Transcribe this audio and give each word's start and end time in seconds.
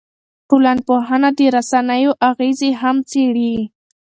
ټولنپوهنه 0.49 1.29
د 1.37 1.39
رسنیو 1.55 2.11
اغېزې 2.29 2.71
هم 2.81 2.97
څېړي. 3.09 3.53